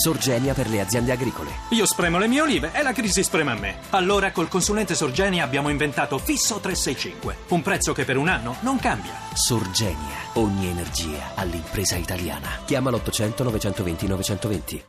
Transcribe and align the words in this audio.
Sorgenia 0.00 0.54
per 0.54 0.70
le 0.70 0.80
aziende 0.80 1.12
agricole. 1.12 1.50
Io 1.72 1.84
spremo 1.84 2.16
le 2.16 2.26
mie 2.26 2.40
olive 2.40 2.70
e 2.72 2.82
la 2.82 2.92
crisi 2.92 3.22
sprema 3.22 3.54
me. 3.54 3.80
Allora 3.90 4.32
col 4.32 4.48
consulente 4.48 4.94
Sorgenia 4.94 5.44
abbiamo 5.44 5.68
inventato 5.68 6.16
Fisso 6.16 6.58
365, 6.58 7.36
un 7.48 7.60
prezzo 7.60 7.92
che 7.92 8.06
per 8.06 8.16
un 8.16 8.28
anno 8.28 8.56
non 8.60 8.78
cambia. 8.78 9.12
Sorgenia, 9.34 10.16
ogni 10.34 10.68
energia 10.68 11.32
all'impresa 11.34 11.96
italiana. 11.96 12.48
Chiama 12.64 12.88
l'800 12.88 13.42
920 13.42 14.06
920. 14.06 14.84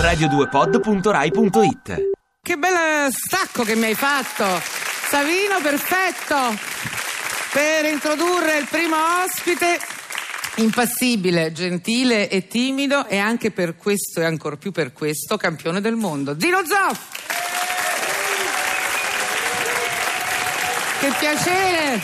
radio2pod.rai.it 0.00 2.10
Che 2.40 2.56
bel 2.56 3.10
stacco 3.10 3.64
che 3.64 3.74
mi 3.74 3.86
hai 3.86 3.96
fatto! 3.96 4.44
Savino, 5.08 5.58
perfetto! 5.60 6.99
Per 7.52 7.84
introdurre 7.84 8.58
il 8.58 8.66
primo 8.70 8.96
ospite, 9.24 9.80
impassibile, 10.56 11.50
gentile 11.50 12.28
e 12.28 12.46
timido 12.46 13.06
e 13.08 13.18
anche 13.18 13.50
per 13.50 13.76
questo 13.76 14.20
e 14.20 14.24
ancor 14.24 14.56
più 14.56 14.70
per 14.70 14.92
questo 14.92 15.36
campione 15.36 15.80
del 15.80 15.96
mondo, 15.96 16.32
Dino 16.34 16.62
Zoff! 16.64 16.98
Che 21.00 21.12
piacere 21.18 22.00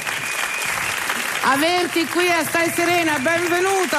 averti 1.42 2.04
qui 2.06 2.28
a 2.28 2.42
Stai 2.42 2.70
Serena, 2.70 3.18
benvenuto! 3.20 3.98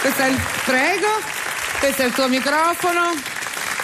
Questo 0.00 0.20
è 0.20 0.26
il 0.26 0.40
prego, 0.64 1.08
questo 1.78 2.02
è 2.02 2.06
il 2.06 2.12
tuo 2.12 2.28
microfono. 2.28 3.12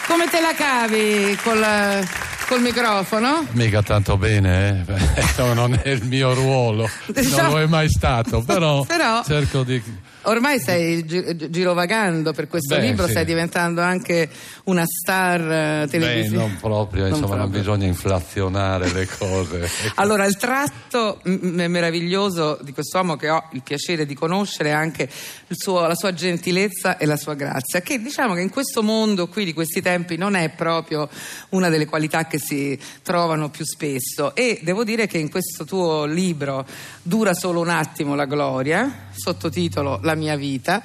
Come 0.06 0.28
te 0.28 0.40
la 0.40 0.52
cavi 0.52 1.38
col, 1.42 2.06
col 2.50 2.62
microfono? 2.62 3.46
Mica 3.52 3.80
tanto 3.80 4.16
bene, 4.16 4.84
eh? 4.88 5.18
No, 5.40 5.54
non 5.54 5.78
è 5.82 5.88
il 5.88 6.04
mio 6.04 6.34
ruolo, 6.34 6.88
non 7.14 7.50
lo 7.50 7.60
è 7.60 7.66
mai 7.66 7.88
stato, 7.88 8.42
però, 8.42 8.82
Però- 8.90 9.22
cerco 9.22 9.62
di... 9.62 10.08
Ormai 10.24 10.58
stai 10.58 11.02
gi- 11.06 11.34
gi- 11.34 11.48
girovagando 11.48 12.34
per 12.34 12.46
questo 12.46 12.74
Beh, 12.74 12.82
libro, 12.82 13.04
sì. 13.06 13.12
stai 13.12 13.24
diventando 13.24 13.80
anche 13.80 14.28
una 14.64 14.84
star 14.84 15.40
eh, 15.40 15.84
Beh, 15.84 15.88
televisiva. 15.88 16.42
non 16.42 16.58
proprio, 16.60 17.04
Non 17.04 17.12
insomma, 17.12 17.36
non 17.36 17.48
proprio. 17.50 17.60
bisogna 17.60 17.86
inflazionare 17.86 18.92
le 18.92 19.06
cose. 19.06 19.66
Allora, 19.96 20.26
il 20.26 20.36
tratto 20.36 21.22
mm, 21.26 21.60
meraviglioso 21.68 22.58
di 22.60 22.72
quest'uomo 22.74 23.16
che 23.16 23.30
ho 23.30 23.48
il 23.52 23.62
piacere 23.62 24.04
di 24.04 24.12
conoscere 24.14 24.68
è 24.68 24.72
anche 24.72 25.04
il 25.46 25.56
suo- 25.56 25.86
la 25.86 25.94
sua 25.94 26.12
gentilezza 26.12 26.98
e 26.98 27.06
la 27.06 27.16
sua 27.16 27.32
grazia, 27.32 27.80
che 27.80 27.98
diciamo 28.02 28.34
che 28.34 28.42
in 28.42 28.50
questo 28.50 28.82
mondo 28.82 29.26
qui 29.26 29.46
di 29.46 29.54
questi 29.54 29.80
tempi 29.80 30.18
non 30.18 30.34
è 30.34 30.50
proprio 30.50 31.08
una 31.50 31.70
delle 31.70 31.86
qualità 31.86 32.26
che 32.26 32.38
si 32.40 32.78
trovano 33.02 33.50
più 33.50 33.64
spesso. 33.64 34.34
E 34.34 34.58
devo 34.62 34.82
dire 34.82 35.06
che 35.06 35.18
in 35.18 35.30
questo 35.30 35.64
tuo 35.64 36.04
libro 36.04 36.66
Dura 37.02 37.34
solo 37.34 37.60
un 37.60 37.68
attimo 37.68 38.14
la 38.14 38.24
gloria, 38.26 39.08
sottotitolo 39.12 40.00
La 40.02 40.14
mia 40.14 40.36
vita. 40.36 40.82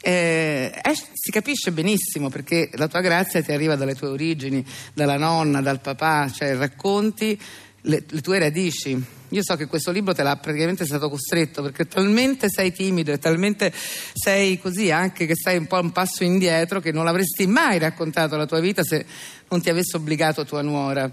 eh, 0.00 0.72
eh, 0.82 0.94
si 0.94 1.30
capisce 1.30 1.72
benissimo 1.72 2.28
perché 2.28 2.70
la 2.74 2.86
tua 2.88 3.00
grazia 3.00 3.42
ti 3.42 3.52
arriva 3.52 3.76
dalle 3.76 3.94
tue 3.94 4.08
origini, 4.08 4.64
dalla 4.92 5.16
nonna, 5.16 5.60
dal 5.60 5.80
papà, 5.80 6.30
cioè 6.30 6.54
racconti 6.56 7.40
le, 7.82 8.04
le 8.06 8.20
tue 8.20 8.38
radici. 8.38 9.15
Io 9.30 9.42
so 9.42 9.56
che 9.56 9.66
questo 9.66 9.90
libro 9.90 10.14
te 10.14 10.22
l'ha 10.22 10.36
praticamente 10.36 10.84
stato 10.84 11.08
costretto 11.08 11.60
perché 11.62 11.86
talmente 11.86 12.48
sei 12.48 12.72
timido 12.72 13.12
e 13.12 13.18
talmente 13.18 13.72
sei 13.74 14.60
così 14.60 14.90
anche 14.90 15.26
che 15.26 15.34
stai 15.34 15.56
un 15.56 15.66
po' 15.66 15.80
un 15.80 15.90
passo 15.90 16.22
indietro 16.22 16.80
che 16.80 16.92
non 16.92 17.04
l'avresti 17.04 17.46
mai 17.46 17.78
raccontato 17.78 18.36
la 18.36 18.46
tua 18.46 18.60
vita 18.60 18.84
se 18.84 19.04
non 19.48 19.60
ti 19.60 19.68
avesse 19.68 19.96
obbligato 19.96 20.44
tua 20.44 20.62
nuora. 20.62 21.10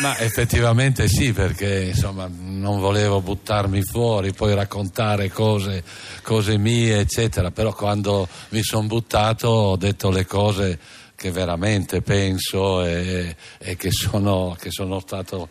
Ma 0.00 0.18
effettivamente 0.18 1.08
sì, 1.08 1.32
perché 1.32 1.90
insomma 1.94 2.28
non 2.30 2.80
volevo 2.80 3.20
buttarmi 3.20 3.82
fuori, 3.82 4.32
poi 4.32 4.54
raccontare 4.54 5.30
cose, 5.30 5.82
cose 6.22 6.58
mie, 6.58 7.00
eccetera, 7.00 7.50
però 7.50 7.74
quando 7.74 8.28
mi 8.50 8.62
sono 8.62 8.86
buttato 8.86 9.48
ho 9.48 9.76
detto 9.76 10.10
le 10.10 10.26
cose 10.26 10.78
che 11.14 11.30
veramente 11.30 12.02
penso 12.02 12.82
e, 12.84 13.36
e 13.58 13.76
che, 13.76 13.92
sono, 13.92 14.56
che 14.58 14.70
sono 14.70 14.98
stato 14.98 15.48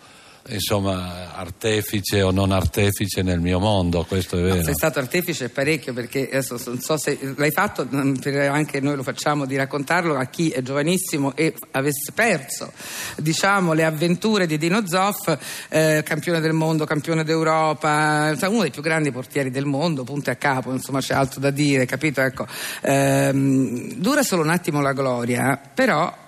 insomma 0.50 1.34
artefice 1.36 2.22
o 2.22 2.32
non 2.32 2.52
artefice 2.52 3.22
nel 3.22 3.40
mio 3.40 3.60
mondo, 3.60 4.04
questo 4.04 4.38
è 4.38 4.42
vero. 4.42 4.64
Sei 4.64 4.74
stato 4.74 5.00
artefice 5.00 5.50
parecchio 5.50 5.94
perché 5.94 6.28
adesso 6.28 6.60
non 6.66 6.80
so 6.80 6.98
se 6.98 7.18
l'hai 7.36 7.52
fatto, 7.52 7.88
anche 7.90 8.80
noi 8.80 8.96
lo 8.96 9.04
facciamo 9.04 9.46
di 9.46 9.56
raccontarlo 9.56 10.16
a 10.18 10.26
chi 10.26 10.50
è 10.50 10.62
giovanissimo 10.62 11.36
e 11.36 11.54
avesse 11.72 12.12
perso 12.14 12.72
diciamo, 13.18 13.74
le 13.74 13.84
avventure 13.84 14.48
di 14.48 14.58
Dino 14.58 14.86
Zoff, 14.88 15.38
eh, 15.70 16.02
campione 16.06 16.40
del 16.40 16.54
mondo, 16.54 16.86
campione 16.86 17.24
d'Europa, 17.24 18.36
uno 18.48 18.62
dei 18.62 18.72
più 18.72 18.82
grandi 18.82 19.12
portieri 19.12 19.50
del 19.52 19.66
mondo, 19.66 20.04
punto 20.04 20.30
e 20.30 20.34
a 20.34 20.36
capo, 20.36 20.72
insomma 20.72 21.00
c'è 21.00 21.14
altro 21.14 21.40
da 21.40 21.52
dire, 21.52 21.86
capito? 21.86 22.22
Ecco, 22.22 22.46
ehm, 22.82 23.94
dura 23.94 24.24
solo 24.24 24.42
un 24.42 24.50
attimo 24.50 24.82
la 24.82 24.94
gloria, 24.94 25.60
però 25.74 26.21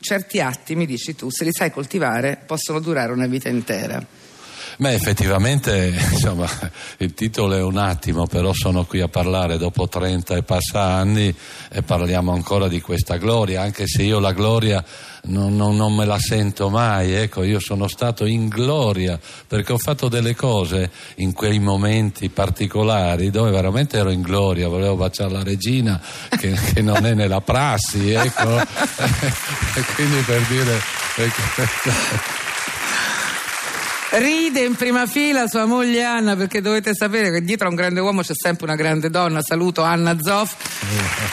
certi 0.00 0.40
atti, 0.40 0.74
mi 0.74 0.86
dici 0.86 1.14
tu, 1.14 1.30
se 1.30 1.44
li 1.44 1.52
sai 1.52 1.70
coltivare, 1.70 2.40
possono 2.44 2.80
durare 2.80 3.12
una 3.12 3.26
vita 3.26 3.48
intera. 3.48 4.04
Beh, 4.80 4.94
effettivamente, 4.94 5.92
insomma, 6.12 6.48
il 6.98 7.12
titolo 7.12 7.56
è 7.56 7.62
un 7.62 7.78
attimo, 7.78 8.28
però 8.28 8.52
sono 8.52 8.84
qui 8.84 9.00
a 9.00 9.08
parlare 9.08 9.58
dopo 9.58 9.88
30 9.88 10.36
e 10.36 10.42
passa 10.44 10.82
anni 10.82 11.34
e 11.68 11.82
parliamo 11.82 12.32
ancora 12.32 12.68
di 12.68 12.80
questa 12.80 13.16
gloria, 13.16 13.60
anche 13.60 13.88
se 13.88 14.04
io 14.04 14.20
la 14.20 14.30
gloria 14.30 14.84
non, 15.24 15.56
non- 15.56 15.74
non 15.74 15.96
me 15.96 16.04
la 16.04 16.20
sento 16.20 16.68
mai, 16.68 17.12
ecco, 17.12 17.42
io 17.42 17.58
sono 17.58 17.88
stato 17.88 18.24
in 18.24 18.46
gloria 18.46 19.18
perché 19.48 19.72
ho 19.72 19.78
fatto 19.78 20.08
delle 20.08 20.36
cose 20.36 20.92
in 21.16 21.32
quei 21.32 21.58
momenti 21.58 22.28
particolari 22.28 23.30
dove 23.30 23.50
veramente 23.50 23.96
ero 23.98 24.10
in 24.10 24.22
gloria, 24.22 24.68
volevo 24.68 24.94
baciare 24.94 25.32
la 25.32 25.42
regina 25.42 26.00
che, 26.38 26.52
che 26.72 26.82
non 26.82 27.04
è 27.04 27.14
nella 27.14 27.40
prassi, 27.40 28.12
ecco, 28.12 28.58
e 28.62 29.82
quindi 29.96 30.20
per 30.20 30.40
dire... 30.42 30.80
ecco, 31.16 32.46
Ride 34.10 34.60
in 34.64 34.74
prima 34.74 35.06
fila 35.06 35.46
sua 35.46 35.66
moglie 35.66 36.02
Anna 36.02 36.34
perché 36.34 36.62
dovete 36.62 36.94
sapere 36.94 37.30
che 37.30 37.42
dietro 37.42 37.66
a 37.66 37.70
un 37.70 37.76
grande 37.76 38.00
uomo 38.00 38.22
c'è 38.22 38.32
sempre 38.34 38.64
una 38.64 38.74
grande 38.74 39.10
donna. 39.10 39.42
Saluto 39.42 39.82
Anna 39.82 40.16
Zoff. 40.20 40.54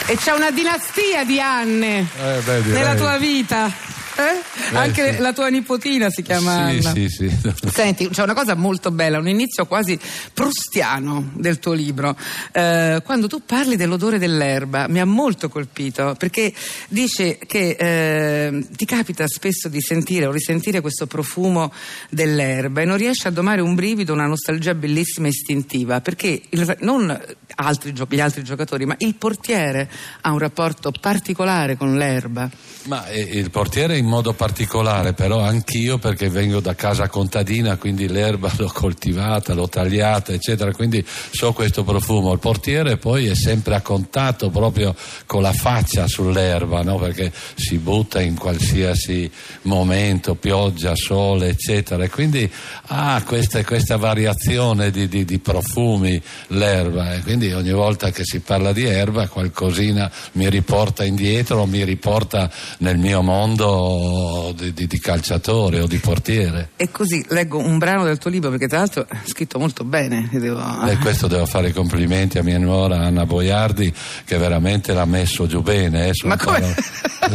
E 0.08 0.18
c'è 0.18 0.32
una 0.32 0.52
dinastia 0.52 1.24
di 1.24 1.40
Anne 1.40 2.00
Eh, 2.00 2.40
beh, 2.44 2.60
nella 2.66 2.96
tua 2.96 3.18
vita. 3.18 3.72
Eh? 4.18 4.72
Beh, 4.72 4.78
Anche 4.78 5.14
sì. 5.16 5.20
la 5.20 5.34
tua 5.34 5.48
nipotina 5.50 6.10
si 6.10 6.22
chiama 6.22 6.70
sì, 6.70 6.78
Anna. 6.78 6.92
sì, 6.94 7.10
sì. 7.10 7.32
Senti, 7.72 8.08
c'è 8.10 8.24
una 8.24 8.34
cosa 8.34 8.56
molto 8.56 8.92
bella, 8.92 9.18
un 9.20 9.28
inizio 9.28 9.66
quasi 9.66 10.00
prustiano 10.34 11.32
del 11.36 11.60
tuo 11.60 11.74
libro. 11.74 12.16
Eh, 12.52 13.02
quando 13.04 13.28
tu 13.28 13.42
parli 13.46 13.76
dell'odore 13.76 14.18
dell'erba, 14.20 14.88
mi 14.88 15.00
ha 15.00 15.06
molto 15.06 15.50
colpito 15.50 16.16
perché 16.18 16.54
dice 16.88 17.38
che 17.46 17.76
eh, 17.78 18.68
ti 18.76 18.86
capita 18.86 19.28
spesso 19.28 19.68
di 19.70 19.82
sentire 19.82 20.26
o 20.28 20.32
risentire 20.32 20.82
questo 20.82 21.08
profumo 21.08 21.72
dell'erba 22.10 22.82
e 22.82 22.86
non 22.86 22.98
riesci 22.98 23.28
a 23.28 23.32
domare 23.32 23.62
un 23.62 23.76
brivido, 23.76 24.14
una 24.14 24.28
nostalgia 24.28 24.74
bellissima 24.76 25.28
e 25.28 25.32
istintiva 25.32 26.00
perché 26.02 26.42
il- 26.50 26.78
non 26.82 27.20
altri 27.56 27.94
gli 27.94 28.20
altri 28.20 28.44
giocatori, 28.44 28.86
ma 28.86 28.96
il 29.00 29.16
portiere 29.16 29.90
ha 30.22 30.32
un 30.32 30.40
rapporto 30.40 30.92
particolare 30.92 31.76
con 31.78 31.98
l'erba. 31.98 32.50
Ma 32.86 33.08
eh, 33.08 33.20
il 33.20 33.50
portiere 33.50 33.98
in 33.98 34.06
modo 34.06 34.34
particolare, 34.34 35.14
però 35.14 35.42
anch'io 35.42 35.98
perché 35.98 36.30
vengo 36.30 36.60
da 36.60 36.76
casa 36.76 37.08
contadina, 37.08 37.78
quindi 37.78 38.08
l'erba 38.08 38.52
l'ho 38.58 38.72
coltivata, 38.72 39.54
l'ho 39.54 39.68
tagliata, 39.68 40.34
eccetera, 40.34 40.72
quindi 40.72 41.04
so 41.06 41.52
questo 41.54 41.84
profumo. 41.84 42.32
Il 42.32 42.40
portiere 42.40 42.98
poi 42.98 43.28
è 43.28 43.36
sempre 43.36 43.76
a 43.76 43.82
contatto 43.82 44.50
proprio 44.50 44.96
con 45.26 45.42
la 45.42 45.54
faccia 45.54 46.08
sull'erba, 46.08 46.84
no? 46.84 46.98
perché 46.98 47.32
si 47.56 47.78
butta 47.78 48.22
in 48.22 48.36
qualsiasi 48.36 49.30
momento, 49.64 50.36
pioggia, 50.36 50.96
sole, 50.96 51.50
eccetera, 51.50 52.04
e 52.04 52.10
quindi 52.10 52.50
ha 52.88 53.24
questa, 53.26 53.64
questa 53.64 53.98
variazione 53.98 54.92
di, 54.92 55.08
di- 55.08 55.26
di 55.26 55.40
profumi 55.40 56.22
l'erba, 56.48 57.16
e 57.16 57.22
quindi 57.36 57.54
ogni 57.54 57.72
volta 57.74 58.12
che 58.12 58.22
si 58.24 58.40
parla 58.40 58.72
di 58.72 58.86
erba 58.86 59.28
qualcosina 59.28 60.10
mi 60.34 60.50
riporta 60.50 61.04
indietro, 61.04 61.66
mi 61.66 61.84
riporta 61.84 62.50
nel 62.78 62.98
mio 62.98 63.22
mondo 63.22 64.54
di, 64.56 64.72
di- 64.72 64.88
di 64.88 65.00
calciatore 65.00 65.82
o 65.82 65.86
di 65.86 65.98
portiere. 65.98 66.70
E 66.78 66.90
così 66.92 67.26
leggo 67.30 67.58
un 67.58 67.78
brano 67.78 68.06
del 68.06 68.20
tuo 68.20 68.30
libro 68.30 68.50
perché 68.52 68.68
tra 68.70 68.78
l'altro 68.78 69.06
è 69.08 69.18
scritto 69.26 69.60
molto 69.60 69.84
bene. 69.84 70.30
ti 70.32 70.40
devo- 70.40 70.64
E 70.88 70.98
questo 70.98 71.28
devo 71.28 71.46
fare 71.46 71.68
i 71.70 71.74
complimenti 71.74 72.38
a 72.38 72.44
mia 72.44 72.58
nuora 72.58 73.00
Anna 73.00 73.26
Boiardi 73.26 73.94
che 74.24 74.38
veramente 74.38 74.94
l'ha 74.94 75.06
messo 75.06 75.46
giù 75.46 75.62
bene. 75.62 76.08
eh, 76.08 76.12
Ma 76.24 76.38
come? 76.38 76.60
parole- 76.60 76.76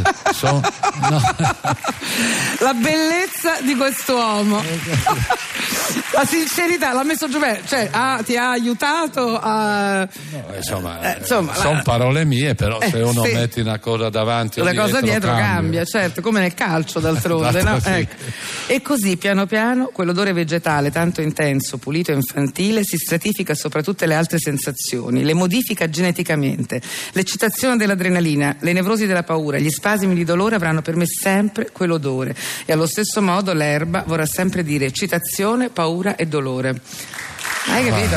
eh, 0.02 0.32
sono- 0.32 0.60
no. 1.10 1.20
La 2.60 2.74
bellezza 2.74 3.60
di 3.62 3.74
quest'uomo, 3.74 4.60
la 6.12 6.24
sincerità, 6.26 6.92
l'ha 6.92 7.04
messo 7.04 7.28
giù 7.28 7.38
bene, 7.38 7.62
cioè 7.66 7.88
ha- 7.90 8.20
ti 8.22 8.36
ha 8.36 8.50
aiutato 8.50 9.38
a 9.38 9.89
No, 9.94 10.56
insomma, 10.56 11.14
Eh, 11.14 11.18
insomma, 11.20 11.54
sono 11.54 11.74
la- 11.74 11.82
parole 11.82 12.24
mie, 12.24 12.54
però 12.54 12.78
Eh, 12.80 12.88
se 12.90 12.98
uno 12.98 13.24
sì. 13.24 13.32
mette 13.32 13.60
una 13.60 13.78
cosa 13.78 14.08
davanti 14.10 14.60
La 14.60 14.70
dietro, 14.70 14.84
cosa 14.88 15.00
dietro 15.00 15.28
cambia. 15.30 15.46
cambia. 15.46 15.84
certo, 15.84 16.20
come 16.20 16.40
nel 16.40 16.54
calcio 16.54 17.00
d'altronde. 17.00 17.62
no? 17.62 17.78
Sì. 17.80 17.88
Ecco. 17.90 18.14
E 18.66 18.82
così 18.82 19.16
piano 19.16 19.46
piano 19.46 19.86
quell'odore 19.92 20.32
vegetale 20.32 20.90
tanto 20.90 21.20
intenso, 21.20 21.78
pulito 21.78 22.12
e 22.12 22.14
infantile 22.14 22.82
si 22.84 22.96
stratifica 22.96 23.54
sopra 23.54 23.82
tutte 23.82 24.06
le 24.06 24.14
altre 24.14 24.38
sensazioni, 24.38 25.22
le 25.24 25.34
modifica 25.34 25.88
geneticamente. 25.88 26.80
L'eccitazione 27.12 27.76
dell'adrenalina, 27.76 28.56
le 28.60 28.72
nevrosi 28.72 29.06
della 29.06 29.22
paura, 29.22 29.58
gli 29.58 29.70
spasimi 29.70 30.14
di 30.14 30.24
dolore 30.24 30.54
avranno 30.56 30.82
per 30.82 30.96
me 30.96 31.06
sempre 31.06 31.70
quell'odore. 31.72 32.34
E 32.66 32.72
allo 32.72 32.86
stesso 32.86 33.20
modo 33.22 33.52
l'erba 33.52 34.04
vorrà 34.06 34.26
sempre 34.26 34.62
dire 34.62 34.86
eccitazione, 34.86 35.68
paura 35.70 36.16
e 36.16 36.26
dolore. 36.26 36.80
Hai 37.66 37.84
capito? 37.84 38.16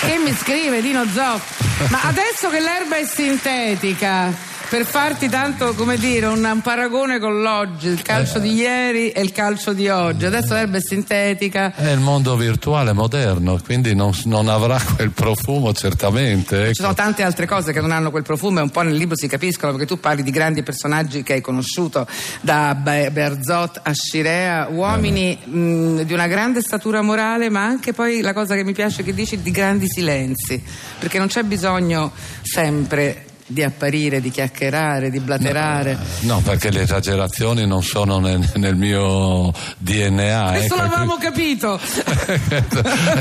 Che 0.00 0.18
mi 0.18 0.34
scrive 0.34 0.82
Dino 0.82 1.06
Zoff? 1.12 1.88
Ma 1.90 2.00
adesso 2.02 2.48
che 2.50 2.60
l'erba 2.60 2.96
è 2.96 3.04
sintetica, 3.06 4.32
per 4.72 4.86
farti 4.86 5.28
tanto, 5.28 5.74
come 5.74 5.98
dire, 5.98 6.24
un, 6.24 6.42
un 6.42 6.60
paragone 6.62 7.18
con 7.18 7.42
l'oggi, 7.42 7.88
il 7.88 8.00
calcio 8.00 8.38
di 8.38 8.54
ieri 8.54 9.10
e 9.10 9.20
il 9.20 9.30
calcio 9.30 9.74
di 9.74 9.86
oggi. 9.90 10.24
Adesso 10.24 10.54
l'erba 10.54 10.78
è 10.78 10.80
sintetica. 10.80 11.74
È 11.74 11.90
il 11.90 12.00
mondo 12.00 12.36
virtuale 12.36 12.94
moderno, 12.94 13.60
quindi 13.62 13.94
non, 13.94 14.12
non 14.24 14.48
avrà 14.48 14.80
quel 14.96 15.10
profumo 15.10 15.74
certamente. 15.74 16.56
Ci 16.56 16.62
ecco. 16.62 16.82
sono 16.84 16.94
tante 16.94 17.22
altre 17.22 17.44
cose 17.44 17.74
che 17.74 17.82
non 17.82 17.90
hanno 17.90 18.10
quel 18.10 18.22
profumo 18.22 18.60
e 18.60 18.62
un 18.62 18.70
po' 18.70 18.80
nel 18.80 18.94
libro 18.94 19.14
si 19.14 19.28
capiscono 19.28 19.72
perché 19.72 19.86
tu 19.86 20.00
parli 20.00 20.22
di 20.22 20.30
grandi 20.30 20.62
personaggi 20.62 21.22
che 21.22 21.34
hai 21.34 21.42
conosciuto, 21.42 22.06
da 22.40 22.74
Be- 22.74 23.10
Berzot 23.10 23.78
a 23.82 23.92
Scirea, 23.92 24.68
uomini 24.70 25.36
mh, 25.36 26.00
di 26.04 26.14
una 26.14 26.28
grande 26.28 26.62
statura 26.62 27.02
morale, 27.02 27.50
ma 27.50 27.62
anche 27.62 27.92
poi 27.92 28.22
la 28.22 28.32
cosa 28.32 28.54
che 28.54 28.64
mi 28.64 28.72
piace 28.72 29.02
che 29.02 29.12
dici 29.12 29.42
di 29.42 29.50
grandi 29.50 29.86
silenzi, 29.86 30.64
perché 30.98 31.18
non 31.18 31.26
c'è 31.26 31.42
bisogno 31.42 32.10
sempre 32.40 33.26
di 33.52 33.62
apparire, 33.62 34.20
di 34.20 34.30
chiacchierare, 34.30 35.10
di 35.10 35.20
blaterare. 35.20 35.96
No, 36.20 36.40
perché 36.40 36.70
le 36.70 36.82
esagerazioni 36.82 37.66
non 37.66 37.82
sono 37.82 38.18
nel, 38.18 38.48
nel 38.56 38.76
mio 38.76 39.52
DNA. 39.78 40.50
Questo 40.52 40.74
ecco, 40.74 40.82
l'avevamo 40.82 41.16
capito. 41.18 41.78
e 42.26 42.40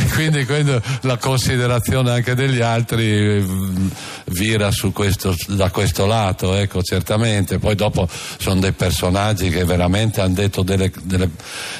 quindi, 0.13 0.45
quindi 0.45 0.79
la 1.01 1.17
considerazione 1.17 2.11
anche 2.11 2.33
degli 2.35 2.61
altri 2.61 3.05
eh, 3.05 3.45
vira 4.25 4.71
su 4.71 4.91
questo, 4.93 5.35
da 5.47 5.69
questo 5.69 6.05
lato, 6.05 6.55
ecco, 6.55 6.81
certamente. 6.81 7.59
Poi 7.59 7.75
dopo 7.75 8.07
sono 8.37 8.59
dei 8.59 8.71
personaggi 8.73 9.49
che 9.49 9.63
veramente 9.65 10.21
hanno 10.21 10.33
detto 10.35 10.61
delle, 10.63 10.91
delle- 11.03 11.29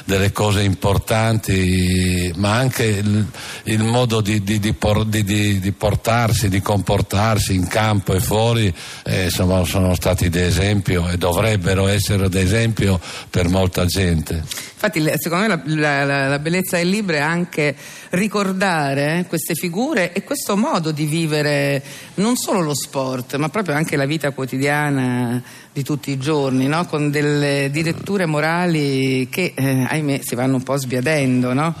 delle 0.04 0.32
cose 0.32 0.62
importanti, 0.62 2.32
ma 2.36 2.54
anche 2.56 2.84
il, 2.84 3.26
il 3.64 3.82
modo 3.82 4.20
di, 4.20 4.42
di- 4.42 4.58
di 4.58 4.72
por- 4.74 5.06
di- 5.06 5.24
di- 5.24 5.58
di 5.60 5.72
portarsi, 5.72 6.48
di 6.48 6.60
comportarsi 6.60 7.54
in 7.54 7.66
campo 7.66 8.14
e 8.14 8.20
fuori, 8.20 8.40
eh, 8.50 9.24
insomma, 9.24 9.64
sono 9.64 9.94
stati 9.94 10.28
d'esempio 10.28 11.08
e 11.08 11.16
dovrebbero 11.16 11.86
essere 11.86 12.28
d'esempio 12.28 13.00
per 13.30 13.48
molta 13.48 13.84
gente. 13.86 14.42
Infatti, 14.84 15.04
secondo 15.16 15.46
me 15.46 15.62
la, 15.76 16.04
la- 16.04 16.28
la- 16.28 16.38
bellezza 16.40 16.76
del 16.76 16.88
libro 16.88 17.14
è 17.16 17.20
anche 17.20 17.74
ricordare 18.10 19.26
queste 19.28 19.54
figure 19.54 20.12
e 20.12 20.24
questo 20.24 20.56
modo 20.56 20.90
di 20.90 21.04
vivere 21.04 21.82
non 22.14 22.36
solo 22.36 22.60
lo 22.60 22.74
sport, 22.74 23.36
ma 23.36 23.48
proprio 23.48 23.74
anche 23.76 23.96
la 23.96 24.06
vita 24.06 24.30
quotidiana 24.30 25.42
di 25.72 25.82
tutti 25.82 26.10
i 26.10 26.18
giorni, 26.18 26.66
no? 26.66 26.84
con 26.86 27.10
delle 27.10 27.68
diretture 27.70 28.26
morali 28.26 29.28
che, 29.30 29.52
eh, 29.54 29.86
ahimè, 29.88 30.20
si 30.22 30.34
vanno 30.34 30.56
un 30.56 30.62
po' 30.62 30.76
sbiadendo, 30.76 31.52
no? 31.54 31.74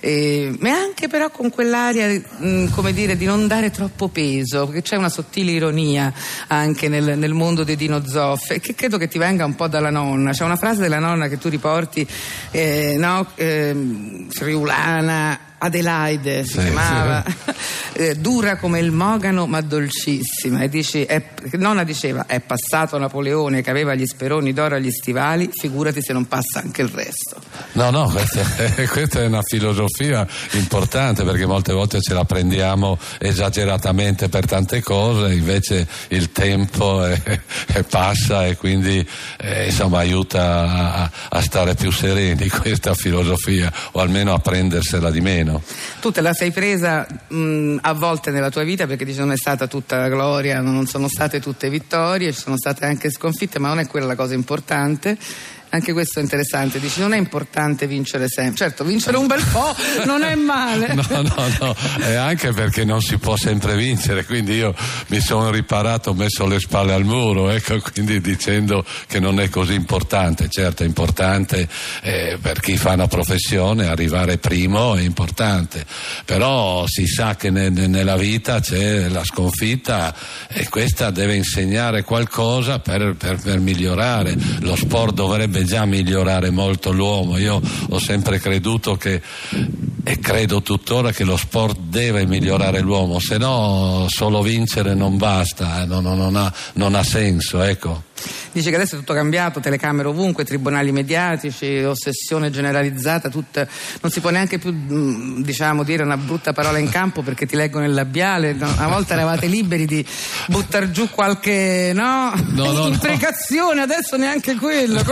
E- 0.00 0.54
ma 0.60 0.70
anche 0.70 1.08
però 1.08 1.30
con 1.30 1.50
quell'aria, 1.50 2.08
mh, 2.08 2.70
come 2.70 2.92
dire, 2.94 3.16
di 3.16 3.26
non 3.26 3.46
dare 3.46 3.70
troppo 3.70 4.08
peso, 4.08 4.66
perché 4.66 4.82
c'è 4.82 4.96
una 4.96 5.10
sottile 5.10 5.50
ironia 5.52 6.03
anche 6.48 6.88
nel, 6.88 7.18
nel 7.18 7.32
mondo 7.32 7.64
di 7.64 7.76
Dino 7.76 8.06
Zoff 8.06 8.58
che 8.58 8.74
credo 8.74 8.98
che 8.98 9.08
ti 9.08 9.18
venga 9.18 9.44
un 9.44 9.54
po' 9.54 9.68
dalla 9.68 9.90
nonna. 9.90 10.32
C'è 10.32 10.44
una 10.44 10.56
frase 10.56 10.80
della 10.80 10.98
nonna 10.98 11.28
che 11.28 11.38
tu 11.38 11.48
riporti, 11.48 12.06
eh, 12.50 12.94
no? 12.98 13.26
Ehm, 13.36 14.28
friulana. 14.30 15.52
Adelaide 15.58 16.44
si 16.44 16.52
Sì, 16.52 16.58
chiamava, 16.60 17.24
eh, 17.94 18.14
dura 18.16 18.56
come 18.56 18.80
il 18.80 18.90
mogano 18.90 19.46
ma 19.46 19.60
dolcissima. 19.60 20.60
E 20.60 20.68
dici, 20.68 21.04
è, 21.04 21.22
nonna 21.52 21.84
diceva: 21.84 22.26
È 22.26 22.40
passato 22.40 22.98
Napoleone 22.98 23.62
che 23.62 23.70
aveva 23.70 23.94
gli 23.94 24.06
speroni 24.06 24.52
d'oro 24.52 24.74
agli 24.74 24.90
stivali, 24.90 25.48
figurati 25.52 26.02
se 26.02 26.12
non 26.12 26.26
passa 26.26 26.60
anche 26.60 26.82
il 26.82 26.88
resto. 26.88 27.36
No, 27.72 27.90
no, 27.90 28.08
questa, 28.10 28.42
questa 28.90 29.20
è 29.22 29.26
una 29.26 29.42
filosofia 29.42 30.26
importante 30.52 31.24
perché 31.24 31.46
molte 31.46 31.72
volte 31.72 32.00
ce 32.00 32.14
la 32.14 32.24
prendiamo 32.24 32.98
esageratamente 33.18 34.28
per 34.28 34.46
tante 34.46 34.82
cose, 34.82 35.32
invece 35.32 35.86
il 36.08 36.30
tempo 36.32 37.04
è- 37.04 37.20
è 37.66 37.82
passa 37.84 38.46
e 38.46 38.56
quindi 38.56 39.06
eh, 39.38 39.66
insomma 39.66 39.98
aiuta 39.98 41.02
a, 41.02 41.10
a 41.30 41.40
stare 41.40 41.74
più 41.74 41.90
sereni 41.90 42.48
questa 42.50 42.94
filosofia 42.94 43.72
o 43.92 44.00
almeno 44.00 44.32
a 44.34 44.38
prendersela 44.38 45.10
di 45.10 45.20
meno. 45.20 45.53
Tu 46.00 46.10
te 46.10 46.20
la 46.20 46.32
sei 46.32 46.50
presa 46.50 47.06
mh, 47.28 47.78
a 47.80 47.92
volte 47.92 48.30
nella 48.30 48.50
tua 48.50 48.62
vita 48.62 48.86
perché 48.86 49.04
dici 49.04 49.18
non 49.18 49.32
è 49.32 49.36
stata 49.36 49.66
tutta 49.66 49.98
la 49.98 50.08
gloria, 50.08 50.60
non 50.60 50.86
sono 50.86 51.08
state 51.08 51.40
tutte 51.40 51.68
vittorie, 51.70 52.32
ci 52.32 52.40
sono 52.40 52.56
state 52.56 52.84
anche 52.84 53.10
sconfitte, 53.10 53.58
ma 53.58 53.68
non 53.68 53.78
è 53.78 53.86
quella 53.86 54.06
la 54.06 54.16
cosa 54.16 54.34
importante. 54.34 55.16
Anche 55.74 55.92
questo 55.92 56.20
è 56.20 56.22
interessante, 56.22 56.78
dici 56.78 57.00
non 57.00 57.14
è 57.14 57.18
importante 57.18 57.88
vincere 57.88 58.28
sempre, 58.28 58.54
certo 58.54 58.84
vincere 58.84 59.16
un 59.16 59.26
bel 59.26 59.42
po' 59.50 59.74
non 60.04 60.22
è 60.22 60.36
male. 60.36 60.94
No, 61.14 61.22
no, 61.22 61.46
no, 61.60 61.76
e 62.00 62.14
anche 62.14 62.52
perché 62.52 62.84
non 62.84 63.00
si 63.00 63.18
può 63.18 63.36
sempre 63.36 63.76
vincere, 63.76 64.24
quindi 64.24 64.54
io 64.54 64.74
mi 65.08 65.20
sono 65.20 65.50
riparato, 65.50 66.10
ho 66.10 66.14
messo 66.14 66.46
le 66.46 66.58
spalle 66.60 66.92
al 66.92 67.04
muro, 67.04 67.50
ecco, 67.50 67.78
quindi 67.92 68.20
dicendo 68.20 68.84
che 69.06 69.18
non 69.18 69.40
è 69.40 69.48
così 69.48 69.74
importante, 69.74 70.48
certo 70.48 70.82
è 70.82 70.86
importante 70.86 71.68
eh, 72.02 72.38
per 72.40 72.60
chi 72.60 72.76
fa 72.76 72.92
una 72.92 73.06
professione, 73.08 73.86
arrivare 73.86 74.38
primo 74.38 74.94
è 74.94 75.00
importante, 75.02 75.84
però 76.24 76.86
si 76.86 77.06
sa 77.06 77.34
che 77.36 77.50
ne- 77.50 77.68
ne- 77.70 77.86
nella 77.88 78.16
vita 78.16 78.60
c'è 78.60 79.08
la 79.08 79.24
sconfitta 79.24 80.14
e 80.48 80.68
questa 80.68 81.10
deve 81.10 81.34
insegnare 81.34 82.02
qualcosa 82.04 82.78
per, 82.78 83.14
per- 83.18 83.40
per 83.40 83.58
migliorare, 83.58 84.36
lo 84.60 84.76
sport 84.76 85.14
dovrebbe 85.14 85.63
già 85.64 85.84
migliorare 85.84 86.50
molto 86.50 86.92
l'uomo, 86.92 87.38
io 87.38 87.60
ho 87.88 87.98
sempre 87.98 88.38
creduto 88.38 88.96
che 88.96 89.20
e 90.06 90.18
credo 90.18 90.60
tuttora 90.60 91.12
che 91.12 91.24
lo 91.24 91.36
sport 91.36 91.78
deve 91.78 92.26
migliorare 92.26 92.80
l'uomo, 92.80 93.18
se 93.18 93.38
no 93.38 94.04
solo 94.08 94.42
vincere 94.42 94.94
non 94.94 95.16
basta, 95.16 95.82
eh, 95.82 95.86
non, 95.86 96.02
non- 96.02 96.18
non 96.18 96.36
ha, 96.36 96.52
non 96.74 96.94
ha 96.94 97.02
senso, 97.02 97.62
ecco. 97.62 98.02
Dice 98.52 98.70
che 98.70 98.76
adesso 98.76 98.94
è 98.94 98.98
tutto 98.98 99.14
cambiato, 99.14 99.58
telecamere 99.58 100.08
ovunque, 100.08 100.44
tribunali 100.44 100.92
mediatici, 100.92 101.82
ossessione 101.82 102.50
generalizzata, 102.50 103.28
tutta- 103.28 103.66
non 104.00 104.12
si 104.12 104.20
può 104.20 104.30
neanche 104.30 104.58
più 104.58 104.72
mh, 104.72 105.42
diciamo, 105.42 105.82
dire 105.82 106.04
una 106.04 106.16
brutta 106.16 106.52
parola 106.52 106.78
in 106.78 106.88
campo 106.88 107.22
perché 107.22 107.46
ti 107.46 107.56
leggono 107.56 107.84
il 107.84 107.92
labiale. 107.92 108.52
Una 108.52 108.88
volta 108.88 109.14
eravate 109.14 109.46
liberi 109.46 109.86
di 109.86 110.06
buttare 110.46 110.90
giù 110.92 111.10
qualche 111.10 111.90
no? 111.94 112.32
No, 112.52 112.70
no, 112.70 112.86
imprecazione, 112.86 113.80
adesso 113.80 114.16
neanche 114.16 114.54
quello. 114.54 115.02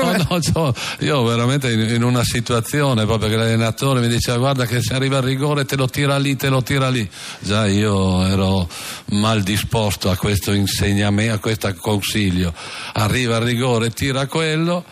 io 1.00 1.24
veramente 1.24 1.72
in, 1.72 1.80
in 1.80 2.02
una 2.02 2.22
situazione 2.22 3.04
proprio 3.04 3.28
che 3.28 3.36
l'allenatore 3.36 4.00
mi 4.00 4.08
diceva 4.08 4.38
guarda 4.38 4.66
che 4.66 4.80
se 4.80 4.94
arriva 4.94 5.18
il 5.18 5.24
rigore 5.24 5.64
te 5.64 5.76
lo 5.76 5.88
tira 5.88 6.16
lì, 6.18 6.36
te 6.36 6.48
lo 6.48 6.62
tira 6.62 6.88
lì. 6.88 7.08
Già 7.40 7.66
io 7.66 8.24
ero 8.24 8.68
mal 9.06 9.42
disposto 9.42 10.10
a 10.10 10.16
questo 10.16 10.52
insegnamento, 10.52 11.34
a 11.34 11.38
questo 11.38 11.74
consiglio. 11.74 12.54
Arriva 12.94 13.36
il 13.36 13.42
rigore, 13.42 13.90
tira 13.90 14.26
quello. 14.26 14.84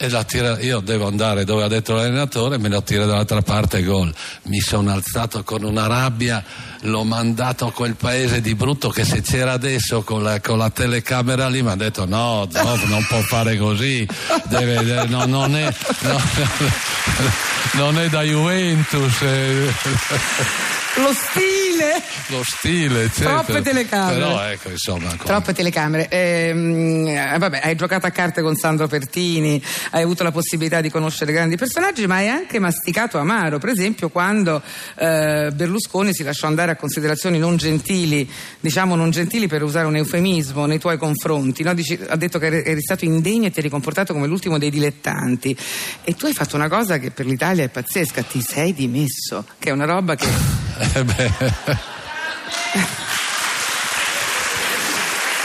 E 0.00 0.08
la 0.10 0.22
tira, 0.22 0.60
io 0.60 0.78
devo 0.78 1.08
andare 1.08 1.42
dove 1.42 1.64
ha 1.64 1.66
detto 1.66 1.92
l'allenatore, 1.92 2.56
me 2.56 2.68
lo 2.68 2.84
tira 2.84 3.04
dall'altra 3.04 3.42
parte 3.42 3.82
gol. 3.82 4.14
Mi 4.44 4.60
sono 4.60 4.92
alzato 4.92 5.42
con 5.42 5.64
una 5.64 5.88
rabbia, 5.88 6.40
l'ho 6.82 7.02
mandato 7.02 7.66
a 7.66 7.72
quel 7.72 7.96
paese 7.96 8.40
di 8.40 8.54
brutto 8.54 8.90
che 8.90 9.02
se 9.04 9.22
c'era 9.22 9.50
adesso 9.50 10.02
con 10.02 10.22
la, 10.22 10.40
con 10.40 10.56
la 10.56 10.70
telecamera 10.70 11.48
lì 11.48 11.62
mi 11.62 11.70
ha 11.70 11.74
detto 11.74 12.06
no, 12.06 12.46
Zoff 12.48 12.84
non 12.84 13.04
può 13.08 13.20
fare 13.22 13.56
così, 13.56 14.06
deve- 14.44 15.04
no, 15.08 15.26
non, 15.26 15.56
è, 15.56 15.74
no, 16.02 16.20
non 17.74 17.98
è 17.98 18.08
da 18.08 18.22
Juventus, 18.22 19.20
eh, 19.22 19.74
Lo 20.94 21.12
stile! 21.12 21.67
Lo 22.28 22.42
stile, 22.44 23.04
eccetera. 23.04 23.42
Troppe 23.42 23.62
telecamere. 23.62 24.18
Però 24.18 24.42
ecco, 24.44 24.70
insomma, 24.70 25.08
con- 25.08 25.26
Troppe 25.26 25.52
telecamere. 25.52 26.08
Ehm, 26.08 27.06
eh, 27.06 27.38
vabbè, 27.38 27.60
hai 27.64 27.76
giocato 27.76 28.06
a 28.06 28.10
carte 28.10 28.42
con 28.42 28.54
Sandro 28.56 28.86
Pertini, 28.86 29.62
hai 29.90 30.02
avuto 30.02 30.22
la 30.22 30.32
possibilità 30.32 30.80
di 30.80 30.90
conoscere 30.90 31.32
grandi 31.32 31.56
personaggi, 31.56 32.06
ma 32.06 32.16
hai 32.16 32.28
anche 32.28 32.58
masticato 32.58 33.18
amaro. 33.18 33.58
Per 33.58 33.68
esempio, 33.70 34.08
quando 34.08 34.62
eh, 34.96 35.50
Berlusconi 35.52 36.12
si 36.14 36.22
lasciò 36.22 36.46
andare 36.46 36.72
a 36.72 36.76
considerazioni 36.76 37.38
non 37.38 37.56
gentili, 37.56 38.28
diciamo 38.60 38.94
non 38.94 39.10
gentili 39.10 39.46
per 39.46 39.62
usare 39.62 39.86
un 39.86 39.96
eufemismo 39.96 40.66
nei 40.66 40.78
tuoi 40.78 40.98
confronti, 40.98 41.62
no? 41.62 41.74
Dici- 41.74 41.98
ha 42.08 42.16
detto 42.16 42.38
che 42.38 42.46
eri, 42.46 42.62
eri 42.64 42.80
stato 42.82 43.04
indegno 43.04 43.46
e 43.46 43.50
ti 43.50 43.60
eri 43.60 43.68
comportato 43.68 44.12
come 44.12 44.26
l'ultimo 44.26 44.58
dei 44.58 44.70
dilettanti. 44.70 45.56
E 46.04 46.14
tu 46.14 46.26
hai 46.26 46.32
fatto 46.32 46.56
una 46.56 46.68
cosa 46.68 46.98
che 46.98 47.10
per 47.10 47.26
l'Italia 47.26 47.64
è 47.64 47.68
pazzesca, 47.68 48.22
ti 48.22 48.40
sei 48.42 48.72
dimesso, 48.74 49.44
che 49.58 49.70
è 49.70 49.72
una 49.72 49.84
roba 49.84 50.14
che. 50.14 50.26
Eh 50.94 51.02
beh, 51.02 51.30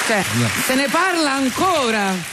Cioè, 0.07 0.23
se 0.65 0.75
ne 0.75 0.87
parla 0.89 1.31
ancora. 1.33 2.32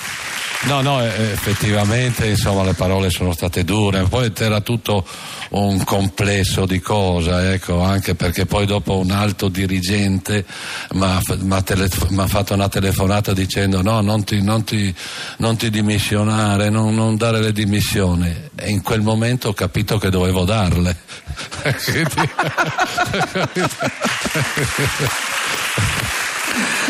No, 0.62 0.82
no, 0.82 1.02
effettivamente 1.02 2.26
insomma 2.26 2.62
le 2.62 2.74
parole 2.74 3.08
sono 3.08 3.32
state 3.32 3.64
dure, 3.64 4.02
poi 4.02 4.30
era 4.36 4.60
tutto 4.60 5.06
un 5.50 5.82
complesso 5.84 6.66
di 6.66 6.80
cose, 6.80 7.54
ecco, 7.54 7.80
anche 7.80 8.14
perché 8.14 8.44
poi 8.44 8.66
dopo 8.66 8.98
un 8.98 9.10
alto 9.10 9.48
dirigente 9.48 10.44
mi 10.92 11.04
ha 11.04 11.62
telef- 11.62 12.26
fatto 12.26 12.52
una 12.52 12.68
telefonata 12.68 13.32
dicendo 13.32 13.80
no, 13.80 14.02
non 14.02 14.22
ti, 14.22 14.42
non 14.42 14.62
ti, 14.62 14.94
non 15.38 15.56
ti 15.56 15.70
dimissionare, 15.70 16.68
non, 16.68 16.94
non, 16.94 17.16
dare 17.16 17.40
le 17.40 17.52
dimissioni 17.52 18.30
e 18.54 18.68
in 18.68 18.82
quel 18.82 19.00
momento 19.00 19.48
ho 19.48 19.54
capito 19.54 19.96
che 19.96 20.10
dovevo 20.10 20.44
darle. 20.44 20.94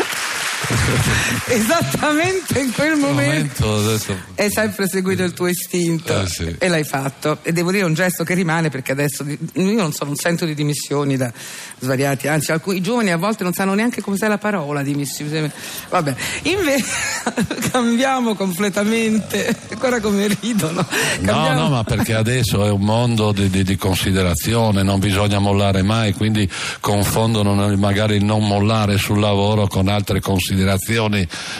Esattamente 1.47 2.59
in 2.59 2.71
quel 2.73 2.97
momento, 2.97 3.65
momento 3.67 4.17
hai 4.35 4.49
sempre 4.49 4.87
seguito 4.87 5.23
il 5.23 5.33
tuo 5.33 5.47
istinto 5.47 6.21
eh, 6.21 6.27
sì. 6.27 6.55
e 6.57 6.67
l'hai 6.67 6.83
fatto. 6.83 7.39
E 7.41 7.51
devo 7.51 7.71
dire 7.71 7.85
un 7.85 7.93
gesto 7.93 8.23
che 8.23 8.33
rimane 8.33 8.69
perché 8.69 8.91
adesso 8.91 9.23
io 9.25 9.75
non, 9.75 9.93
so, 9.93 10.05
non 10.05 10.15
sento 10.15 10.45
di 10.45 10.53
dimissioni 10.53 11.17
da 11.17 11.31
svariati, 11.79 12.27
anzi 12.27 12.51
alcuni 12.51 12.81
giovani 12.81 13.11
a 13.11 13.17
volte 13.17 13.43
non 13.43 13.53
sanno 13.53 13.73
neanche 13.73 14.01
come 14.01 14.17
sia 14.17 14.27
la 14.27 14.37
parola 14.37 14.81
dimissioni. 14.81 15.49
Vabbè, 15.89 16.15
invece 16.43 16.85
cambiamo 17.71 18.35
completamente, 18.35 19.55
ancora 19.69 19.99
come 19.99 20.27
ridono. 20.39 20.85
Cambiamo. 21.15 21.49
No, 21.49 21.53
no, 21.53 21.69
ma 21.69 21.83
perché 21.83 22.13
adesso 22.13 22.65
è 22.65 22.69
un 22.69 22.81
mondo 22.81 23.31
di, 23.31 23.49
di, 23.49 23.63
di 23.63 23.77
considerazione, 23.77 24.83
non 24.83 24.99
bisogna 24.99 25.39
mollare 25.39 25.81
mai, 25.81 26.13
quindi 26.13 26.49
confondono 26.79 27.75
magari 27.77 28.15
il 28.15 28.23
non 28.23 28.45
mollare 28.45 28.97
sul 28.97 29.19
lavoro 29.19 29.67
con 29.67 29.87
altre 29.87 30.19
considerazioni 30.19 30.80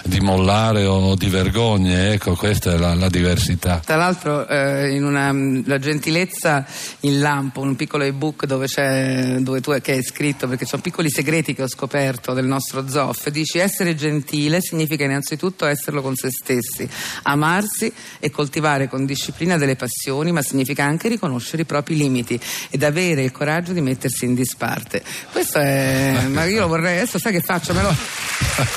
di 0.04 0.20
mollare 0.20 0.86
o 0.86 1.16
di 1.16 1.30
vergogne, 1.30 2.14
ecco 2.14 2.36
questa 2.36 2.74
è 2.74 2.78
la, 2.78 2.96
la 2.96 3.08
diversità. 3.08 3.82
Tra 3.84 3.96
l'altro 3.96 4.48
eh, 4.48 4.94
in 4.94 5.04
una, 5.04 5.32
la 5.66 5.78
gentilezza 5.78 6.66
in 7.02 7.20
lampo, 7.20 7.62
un 7.62 7.76
piccolo 7.76 8.04
ebook 8.04 8.46
dove 8.46 8.66
c'è, 8.66 9.38
dove 9.40 9.62
tu 9.62 9.72
che 9.82 9.94
hai 9.94 10.04
scritto, 10.04 10.48
perché 10.48 10.66
sono 10.66 10.82
piccoli 10.82 11.10
segreti 11.10 11.54
che 11.54 11.64
ho 11.64 11.68
scoperto 11.68 12.34
del 12.34 12.46
nostro 12.46 12.88
Zoff, 12.88 13.30
dici 13.30 13.60
essere 13.60 13.96
gentile 13.96 14.60
significa 14.62 15.04
innanzitutto 15.04 15.66
esserlo 15.66 16.02
con 16.02 16.16
se 16.16 16.30
stessi, 16.32 16.90
amarsi 17.24 17.94
e 18.20 18.32
coltivare 18.32 18.90
con 18.90 19.06
disciplina 19.06 19.58
delle 19.58 19.76
passioni, 19.76 20.32
ma 20.32 20.42
significa 20.42 20.84
anche 20.84 21.08
riconoscere 21.08 21.62
i 21.62 21.66
propri 21.66 21.96
limiti 21.96 22.40
ed 22.70 22.84
avere 22.84 23.24
il 23.24 23.32
coraggio 23.32 23.72
di 23.72 23.82
mettersi 23.82 24.26
in 24.26 24.34
disparte. 24.34 25.04
Questo 25.32 25.60
è. 25.60 26.26
ma 26.30 26.46
io 26.46 26.62
lo 26.62 26.68
vorrei. 26.68 26.98
Adesso 26.98 27.20
sai 27.20 27.32
che 27.32 27.42
faccio? 27.42 27.74
Me 27.74 27.82
lo, 27.82 27.96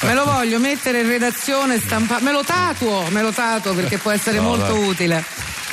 me 0.02 0.14
lo 0.14 0.24
voglio 0.24 0.33
mettere 0.58 1.00
in 1.00 1.08
redazione, 1.08 1.78
stampato. 1.78 2.24
Me 2.24 2.32
lo 2.32 2.42
tatuo, 2.42 3.04
me 3.10 3.22
lo 3.22 3.30
tatuo 3.30 3.74
perché 3.74 3.98
può 3.98 4.10
essere 4.10 4.38
no, 4.38 4.42
molto 4.42 4.72
dai. 4.72 4.88
utile. 4.88 5.24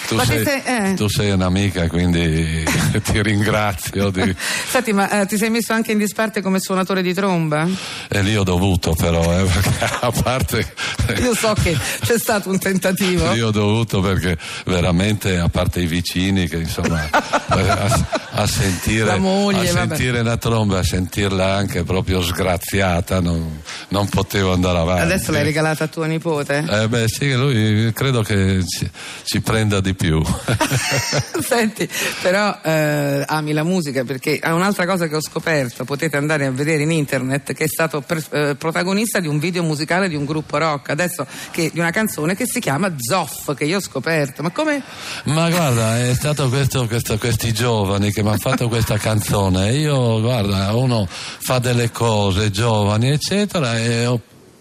Tu 0.07 0.19
sei, 0.25 0.43
sei, 0.43 0.61
eh. 0.65 0.93
tu 0.95 1.07
sei, 1.07 1.31
un'amica, 1.31 1.87
quindi 1.87 2.65
ti 3.01 3.21
ringrazio. 3.21 4.09
Di... 4.09 4.35
Senti, 4.67 4.91
ma 4.91 5.21
eh, 5.21 5.25
ti 5.25 5.37
sei 5.37 5.49
messo 5.49 5.71
anche 5.71 5.93
in 5.93 5.97
disparte 5.97 6.41
come 6.41 6.59
suonatore 6.59 7.01
di 7.01 7.13
tromba? 7.13 7.65
E 8.09 8.21
lì 8.21 8.35
ho 8.35 8.43
dovuto, 8.43 8.93
però, 8.93 9.21
eh, 9.21 9.45
perché 9.45 9.85
a 10.01 10.11
parte. 10.11 10.73
Io 11.21 11.33
so 11.33 11.53
che 11.53 11.77
c'è 12.01 12.19
stato 12.19 12.49
un 12.49 12.59
tentativo. 12.59 13.31
Io 13.33 13.47
ho 13.47 13.51
dovuto 13.51 14.01
perché 14.01 14.37
veramente, 14.65 15.37
a 15.37 15.47
parte 15.47 15.79
i 15.79 15.85
vicini, 15.85 16.45
che 16.49 16.57
insomma, 16.57 17.07
a, 18.33 18.47
sentire, 18.47 19.05
la, 19.05 19.17
moglie, 19.17 19.69
a 19.69 19.71
sentire 19.71 20.23
la 20.23 20.37
tromba, 20.37 20.79
a 20.79 20.83
sentirla 20.83 21.55
anche 21.55 21.83
proprio 21.83 22.21
sgraziata, 22.21 23.19
non, 23.19 23.61
non 23.89 24.07
potevo 24.07 24.53
andare 24.53 24.77
avanti. 24.77 25.01
Adesso 25.01 25.31
l'hai 25.31 25.43
regalata 25.43 25.85
a 25.85 25.87
tuo 25.87 26.03
nipote? 26.05 26.65
Eh 26.67 26.87
beh, 26.87 27.07
sì, 27.07 27.33
lui 27.33 27.91
credo 27.93 28.21
che 28.21 28.63
ci, 28.65 28.89
ci 29.23 29.41
prenda 29.41 29.81
di 29.81 29.93
più. 29.93 30.21
Senti, 31.41 31.89
però 32.21 32.57
eh, 32.63 33.23
ami 33.27 33.51
la 33.51 33.63
musica 33.63 34.03
perché 34.03 34.39
è 34.39 34.49
un'altra 34.49 34.85
cosa 34.85 35.07
che 35.07 35.15
ho 35.15 35.21
scoperto, 35.21 35.83
potete 35.83 36.17
andare 36.17 36.45
a 36.45 36.51
vedere 36.51 36.83
in 36.83 36.91
internet, 36.91 37.53
che 37.53 37.65
è 37.65 37.67
stato 37.67 38.01
per, 38.01 38.23
eh, 38.31 38.55
protagonista 38.57 39.19
di 39.19 39.27
un 39.27 39.39
video 39.39 39.63
musicale 39.63 40.07
di 40.07 40.15
un 40.15 40.25
gruppo 40.25 40.57
rock, 40.57 40.89
adesso 40.89 41.25
che, 41.51 41.69
di 41.73 41.79
una 41.79 41.91
canzone 41.91 42.35
che 42.35 42.45
si 42.45 42.59
chiama 42.59 42.93
Zoff, 42.97 43.53
che 43.55 43.65
io 43.65 43.77
ho 43.77 43.81
scoperto. 43.81 44.41
Ma 44.41 44.51
come? 44.51 44.81
Ma 45.25 45.49
guarda, 45.49 45.99
è 45.99 46.13
stato 46.13 46.47
questo, 46.49 46.87
questo, 46.87 47.17
questi 47.17 47.53
giovani 47.53 48.11
che 48.11 48.20
mi 48.21 48.29
hanno 48.29 48.37
fatto 48.37 48.67
questa 48.67 48.97
canzone. 48.97 49.73
Io, 49.73 50.21
guarda, 50.21 50.73
uno 50.75 51.07
fa 51.07 51.59
delle 51.59 51.91
cose 51.91 52.51
giovani, 52.51 53.09
eccetera, 53.09 53.77
e 53.77 54.05
ho 54.05 54.19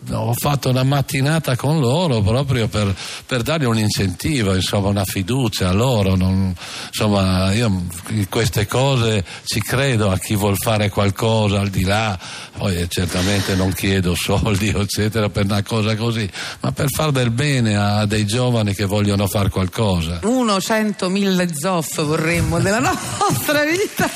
ho 0.08 0.32
fatto 0.32 0.70
una 0.70 0.82
mattinata 0.82 1.56
con 1.56 1.78
loro 1.78 2.22
proprio 2.22 2.68
per, 2.68 2.94
per 3.26 3.42
dargli 3.42 3.64
un 3.64 3.78
incentivo, 3.78 4.54
insomma, 4.54 4.88
una 4.88 5.04
fiducia 5.04 5.68
a 5.68 5.72
loro. 5.72 6.16
Non, 6.16 6.54
insomma, 6.86 7.52
io 7.52 7.84
in 8.08 8.28
queste 8.28 8.66
cose 8.66 9.24
ci 9.44 9.60
credo 9.60 10.10
a 10.10 10.18
chi 10.18 10.34
vuol 10.34 10.56
fare 10.56 10.88
qualcosa 10.88 11.60
al 11.60 11.68
di 11.68 11.84
là, 11.84 12.18
poi 12.56 12.86
certamente 12.88 13.54
non 13.54 13.72
chiedo 13.72 14.14
soldi, 14.14 14.68
eccetera, 14.74 15.28
per 15.28 15.44
una 15.44 15.62
cosa 15.62 15.94
così, 15.96 16.28
ma 16.60 16.72
per 16.72 16.88
far 16.90 17.10
del 17.10 17.30
bene 17.30 17.76
a 17.76 18.06
dei 18.06 18.26
giovani 18.26 18.74
che 18.74 18.86
vogliono 18.86 19.26
fare 19.26 19.50
qualcosa. 19.50 20.20
Uno, 20.22 20.60
cento, 20.60 21.08
mille 21.08 21.48
zoff 21.54 22.02
vorremmo 22.02 22.58
della 22.58 22.80
nostra 22.80 23.64
vita. 23.64 24.08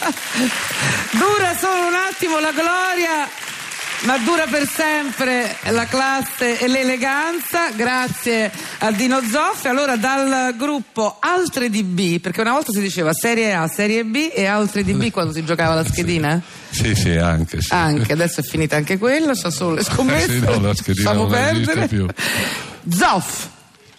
Dura 1.10 1.56
solo 1.56 1.86
un 1.86 1.94
attimo 1.94 2.40
la 2.40 2.52
gloria 2.52 3.43
ma 4.04 4.18
dura 4.18 4.46
per 4.46 4.68
sempre 4.68 5.56
la 5.70 5.86
classe 5.86 6.58
e 6.58 6.68
l'eleganza, 6.68 7.70
grazie 7.70 8.50
a 8.78 8.90
Dino 8.92 9.20
Zoffi. 9.22 9.68
Allora 9.68 9.96
dal 9.96 10.54
gruppo 10.56 11.16
Altre 11.20 11.70
DB, 11.70 12.20
perché 12.20 12.40
una 12.42 12.52
volta 12.52 12.72
si 12.72 12.80
diceva 12.80 13.12
Serie 13.12 13.54
A, 13.54 13.66
Serie 13.66 14.04
B 14.04 14.30
e 14.32 14.44
Altre 14.46 14.84
DB 14.84 15.10
quando 15.10 15.32
si 15.32 15.44
giocava 15.44 15.74
la 15.74 15.84
schedina? 15.84 16.40
Sì, 16.70 16.94
sì, 16.94 17.10
anche. 17.12 17.62
Sì. 17.62 17.72
Anche, 17.72 18.12
adesso 18.12 18.40
è 18.40 18.42
finita 18.42 18.76
anche 18.76 18.98
quella, 18.98 19.32
c'ho 19.32 19.50
solo 19.50 19.74
le 19.76 19.84
scommesse. 19.84 20.32
sì, 20.32 20.40
no, 20.40 20.60
la 20.60 20.74
schedina 20.74 21.12
non 21.12 21.30
perdere. 21.30 21.88
più. 21.88 22.06
Zoff, 22.90 23.48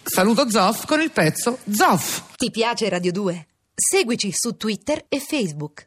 saluto 0.04 0.48
Zoff 0.48 0.86
con 0.86 1.00
il 1.00 1.10
pezzo 1.10 1.58
Zoff. 1.68 2.22
Ti 2.36 2.50
piace 2.50 2.88
Radio 2.88 3.10
2? 3.10 3.46
Seguici 3.74 4.30
su 4.32 4.56
Twitter 4.56 5.04
e 5.08 5.18
Facebook. 5.20 5.84